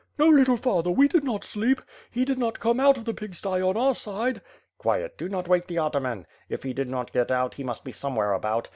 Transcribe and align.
"No, 0.17 0.27
little 0.29 0.57
father, 0.57 0.89
we 0.89 1.07
did 1.07 1.23
not 1.23 1.43
sleep. 1.43 1.79
He 2.09 2.25
did 2.25 2.39
not 2.39 2.59
come 2.59 2.79
out 2.79 2.97
of 2.97 3.05
the 3.05 3.13
pig 3.13 3.35
sty 3.35 3.61
on 3.61 3.77
our 3.77 3.93
side." 3.93 4.41
"Quiet, 4.79 5.15
do 5.15 5.29
not 5.29 5.47
wake 5.47 5.67
the 5.67 5.77
ataman. 5.77 6.25
If 6.49 6.63
he 6.63 6.73
did 6.73 6.89
not 6.89 7.13
get 7.13 7.29
out, 7.29 7.53
he 7.53 7.63
must 7.63 7.83
be 7.83 7.91
somewhere 7.91 8.33
about. 8.33 8.67